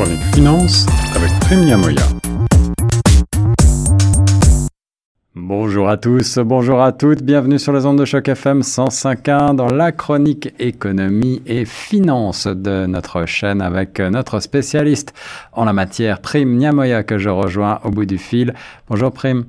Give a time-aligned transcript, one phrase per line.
[0.00, 1.30] chronique finance avec.
[5.34, 9.66] Bonjour à tous, bonjour à toutes, bienvenue sur les ondes de choc FM 105.1 dans
[9.66, 15.12] la chronique économie et finance de notre chaîne avec notre spécialiste
[15.52, 18.54] en la matière, Prime Niamoya, que je rejoins au bout du fil.
[18.88, 19.44] Bonjour Prime.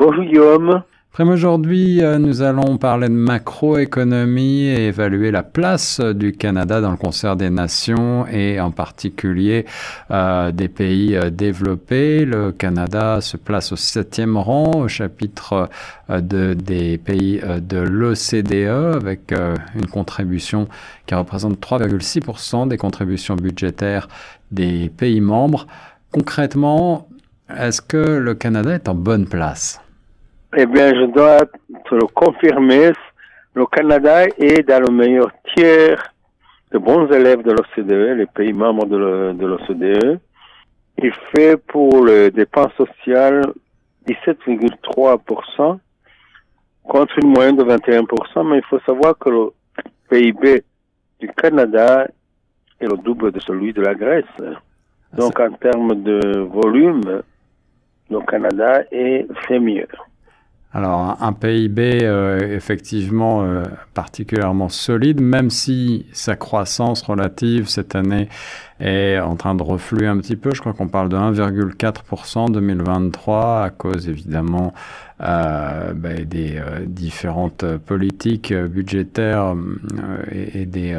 [0.00, 0.82] Bonjour Guillaume.
[1.16, 6.96] Aujourd'hui, euh, nous allons parler de macroéconomie et évaluer la place du Canada dans le
[6.96, 9.64] concert des nations et en particulier
[10.10, 12.24] euh, des pays euh, développés.
[12.24, 15.68] Le Canada se place au septième rang au chapitre
[16.08, 20.66] de, des pays de l'OCDE avec une contribution
[21.06, 24.08] qui représente 3,6% des contributions budgétaires
[24.50, 25.68] des pays membres.
[26.10, 27.06] Concrètement,
[27.56, 29.83] est-ce que le Canada est en bonne place?
[30.56, 32.92] Eh bien, je dois te le confirmer.
[33.54, 36.12] Le Canada est dans le meilleur tiers
[36.70, 40.20] de bons élèves de l'OCDE, les pays membres de l'OCDE.
[40.98, 43.42] Il fait pour les dépenses sociales
[44.06, 45.78] 17,3%
[46.84, 49.52] contre une moyenne de 21%, mais il faut savoir que le
[50.10, 50.62] PIB
[51.20, 52.06] du Canada
[52.80, 54.24] est le double de celui de la Grèce.
[55.14, 57.22] Donc, en termes de volume,
[58.10, 59.88] le Canada est fait mieux.
[60.74, 63.62] Alors un PIB euh, effectivement euh,
[63.94, 68.28] particulièrement solide, même si sa croissance relative cette année
[68.80, 70.52] est en train de refluer un petit peu.
[70.54, 74.72] Je crois qu'on parle de 1,4% en 2023 à cause évidemment
[75.20, 79.54] euh, ben, des différentes politiques budgétaires
[80.30, 80.96] et, des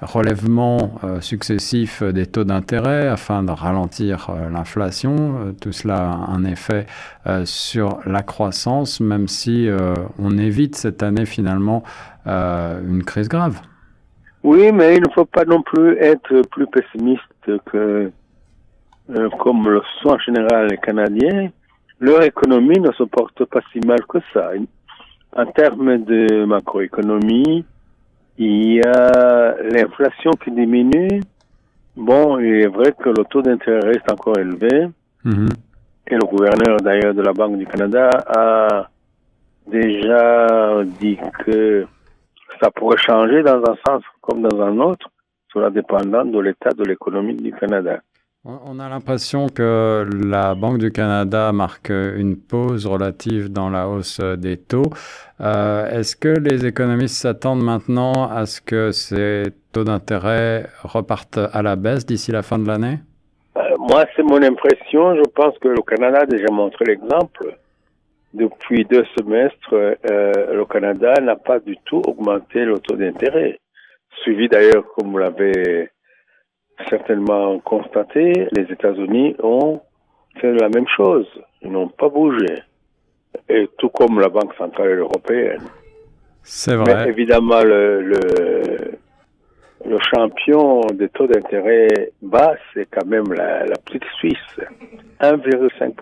[0.00, 5.54] relèvements successifs des taux d'intérêt afin de ralentir l'inflation.
[5.60, 6.86] tout cela a un effet
[7.44, 9.68] sur la croissance, même si
[10.18, 11.82] on évite cette année finalement
[12.26, 13.60] une crise grave.
[14.42, 17.22] Oui, mais il ne faut pas non plus être plus pessimiste
[17.66, 18.10] que
[19.10, 21.50] euh, comme le sont en général les Canadiens.
[22.00, 24.50] Leur économie ne se porte pas si mal que ça.
[25.36, 27.64] En termes de macroéconomie,
[28.38, 31.20] il y a l'inflation qui diminue.
[31.96, 34.88] Bon, il est vrai que le taux d'intérêt reste encore élevé.
[35.24, 35.52] Mm-hmm.
[36.10, 38.88] Et le gouverneur d'ailleurs de la Banque du Canada a
[39.66, 41.86] déjà dit que
[42.60, 45.08] ça pourrait changer dans un sens comme dans un autre,
[45.52, 48.00] cela dépendant de l'état de l'économie du Canada.
[48.44, 54.20] On a l'impression que la Banque du Canada marque une pause relative dans la hausse
[54.20, 54.90] des taux.
[55.40, 61.62] Euh, est-ce que les économistes s'attendent maintenant à ce que ces taux d'intérêt repartent à
[61.62, 62.98] la baisse d'ici la fin de l'année?
[63.56, 65.16] Euh, Moi, c'est mon impression.
[65.16, 67.56] Je pense que le Canada a déjà montré l'exemple
[68.34, 69.92] depuis deux semestres, euh,
[70.54, 73.58] le Canada n'a pas du tout augmenté le taux d'intérêt.
[74.22, 75.90] Suivi d'ailleurs, comme vous l'avez
[76.88, 79.80] certainement constaté, les États-Unis ont
[80.40, 81.26] fait la même chose.
[81.62, 82.62] Ils n'ont pas bougé.
[83.48, 85.62] Et tout comme la Banque centrale européenne.
[86.42, 87.04] C'est vrai.
[87.04, 88.98] Mais évidemment, le, le,
[89.86, 94.60] le champion des taux d'intérêt bas, c'est quand même la, la petite Suisse.
[95.20, 95.94] 1,5%.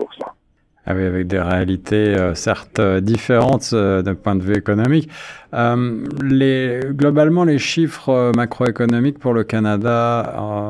[0.89, 5.09] Ah avec des réalités euh, certes euh, différentes euh, d'un point de vue économique.
[5.51, 10.21] globalement, les chiffres macroéconomiques pour le Canada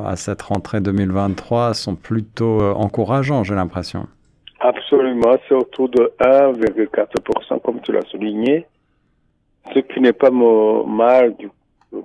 [0.08, 4.08] à cette rentrée 2023 sont plutôt encourageants, j'ai l'impression.
[4.60, 8.66] Absolument, c'est autour de 1,4%, comme tu l'as souligné,
[9.72, 11.50] ce qui n'est pas mal du,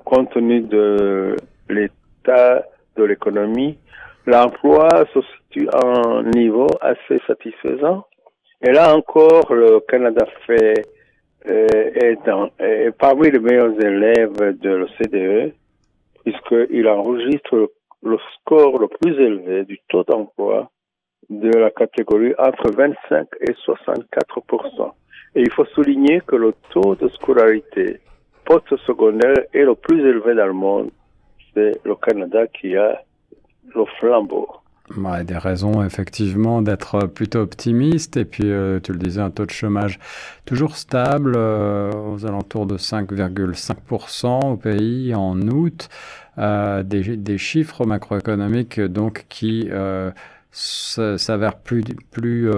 [0.05, 1.37] compte tenu de
[1.71, 2.63] l'état
[2.97, 3.79] de l'économie
[4.27, 8.05] l'emploi se situe à un niveau assez satisfaisant.
[8.63, 10.87] Et là encore, le Canada fait
[11.49, 15.53] euh, est, parmi les meilleurs élèves de l'OCDE,
[16.25, 17.69] puisqu'il enregistre
[18.03, 20.71] le, score le plus élevé du taux d'emploi
[21.29, 24.93] de la catégorie entre 25 et 64%
[25.35, 27.99] Et il faut souligner que le taux de scolarité
[28.45, 30.91] post-secondaire est le plus élevé dans le monde.
[31.55, 33.03] C'est le Canada qui a
[33.75, 34.49] le flambeau.
[34.97, 38.17] Ouais, des raisons effectivement d'être plutôt optimiste.
[38.17, 39.99] Et puis, euh, tu le disais, un taux de chômage
[40.45, 45.89] toujours stable, euh, aux alentours de 5,5% au pays en août.
[46.39, 49.69] Euh, des, chiffres macroéconomiques donc qui
[50.51, 52.51] s'avèrent plus, plus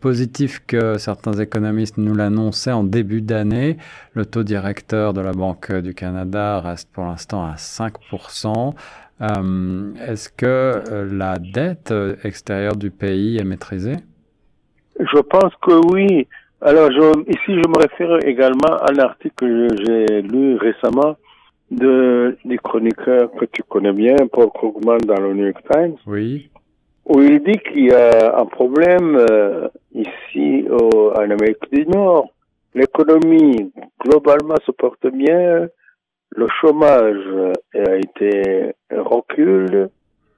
[0.00, 3.76] positifs que certains économistes nous l'annonçaient en début d'année.
[4.14, 8.74] Le taux directeur de la Banque du Canada reste pour l'instant à 5%.
[9.22, 13.96] Euh, est-ce que euh, la dette euh, extérieure du pays est maîtrisée?
[14.98, 16.26] Je pense que oui.
[16.60, 21.16] Alors je, ici, je me réfère également à un article que j'ai lu récemment
[21.70, 25.96] de, du chroniqueur que tu connais bien, Paul Krugman, dans le New York Times.
[26.06, 26.50] Oui.
[27.06, 32.28] Où il dit qu'il y a un problème euh, ici au, en Amérique du Nord.
[32.74, 33.72] L'économie
[34.04, 35.68] globalement se porte bien,
[36.34, 39.88] le chômage a été recule,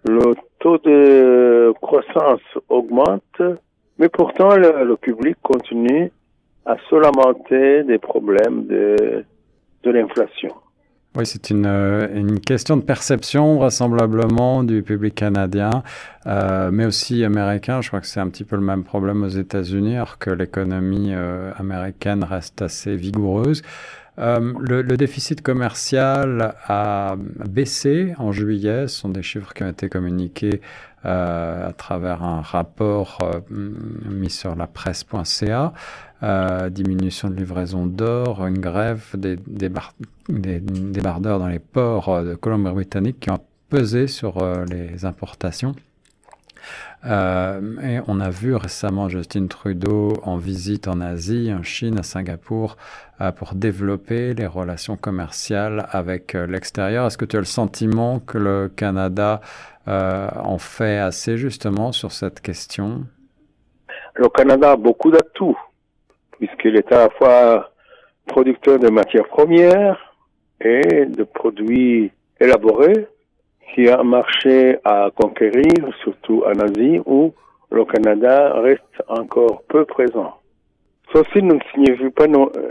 [0.05, 3.43] le taux de croissance augmente,
[3.99, 6.11] mais pourtant le, public continue
[6.67, 9.25] à se lamenter des problèmes de,
[9.85, 10.55] l'inflation.
[11.17, 15.83] Oui, c'est une, euh, une, question de perception vraisemblablement du public canadien,
[16.27, 17.81] euh, mais aussi américain.
[17.81, 21.15] Je crois que c'est un petit peu le même problème aux États-Unis, alors que l'économie
[21.15, 23.63] euh, américaine reste assez vigoureuse.
[24.19, 27.17] Euh, le, déficit commercial a
[27.49, 28.89] baissé en juillet.
[28.89, 30.61] Ce sont des chiffres qui ont été communiqués
[31.05, 35.73] euh, à travers un rapport euh, mis sur la presse.ca.
[36.71, 39.95] Diminution de livraison d'or, une grève des, des, bar
[40.29, 43.39] des, débardeurs dans les ports de Colombie-Britannique qui ont
[43.69, 45.77] pesé sur les importations.
[47.07, 52.03] Euh, et on a vu récemment Justin Trudeau en visite en Asie, en Chine, à
[52.03, 52.77] Singapour,
[53.21, 57.07] euh, pour développer les relations commerciales avec euh, l'extérieur.
[57.07, 59.41] Est-ce que tu as le sentiment que le Canada
[59.91, 63.07] en fait assez justement sur cette question?
[64.17, 65.59] Le Canada a beaucoup d'atouts,
[66.33, 67.71] puisqu'il est à la fois
[68.27, 70.15] producteur de matières premières
[70.61, 73.09] et de produits élaborés
[73.75, 77.33] qui a marché à conquérir, surtout en Asie, où
[77.71, 80.35] le Canada reste encore peu présent.
[81.13, 82.27] Ceci ne signifie pas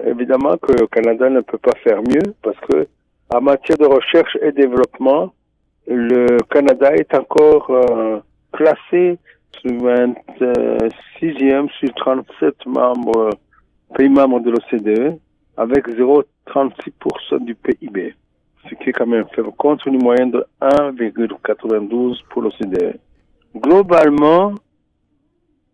[0.06, 2.88] évidemment que le Canada ne peut pas faire mieux, parce que
[3.34, 5.34] en matière de recherche et développement,
[5.88, 8.20] le Canada est encore euh,
[8.54, 9.18] classé
[9.60, 13.30] sur 26e sur 37 membres,
[13.96, 15.20] pays membres de l'OCDE,
[15.58, 18.14] avec 0,36% du PIB
[18.70, 22.98] ce qui est quand même fait contre une moyenne de 1,92 pour l'OCDE.
[23.56, 24.54] Globalement,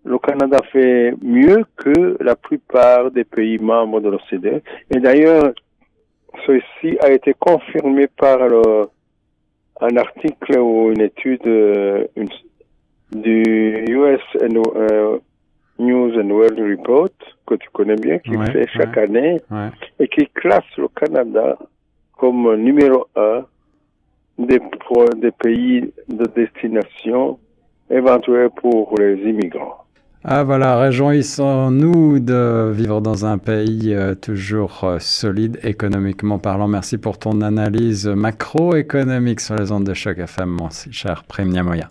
[0.06, 4.62] le Canada fait mieux que la plupart des pays membres de l'OCDE.
[4.92, 5.54] Et d'ailleurs,
[6.46, 8.88] ceci a été confirmé par le,
[9.82, 11.46] un article ou une étude
[12.16, 12.30] une,
[13.12, 15.20] du US uh,
[15.80, 17.10] News and World Report,
[17.48, 19.04] que tu connais bien, qui Ouais, fait chaque ouais.
[19.04, 19.70] année, Ouais.
[20.00, 21.58] et qui classe le Canada
[22.24, 23.44] comme numéro un
[24.38, 24.62] des,
[25.44, 27.38] pays de destination
[27.90, 29.84] éventuels pour les immigrants.
[30.24, 36.70] Ah voilà, réjouissons-nous de vivre dans un pays euh, toujours euh, solide économiquement parlant.
[36.70, 41.90] Merci pour ton analyse macroéconomique sur les ondes de choc FM, mon cher Prem Niamoya.